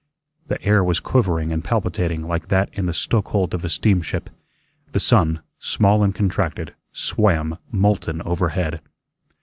The 0.47 0.59
air 0.63 0.83
was 0.83 0.99
quivering 0.99 1.51
and 1.51 1.63
palpitating 1.63 2.23
like 2.23 2.47
that 2.47 2.71
in 2.73 2.87
the 2.87 2.91
stoke 2.93 3.27
hold 3.27 3.53
of 3.53 3.63
a 3.63 3.69
steamship. 3.69 4.31
The 4.93 4.99
sun, 4.99 5.41
small 5.59 6.03
and 6.03 6.15
contracted, 6.15 6.73
swam 6.91 7.59
molten 7.71 8.19
overhead. 8.23 8.81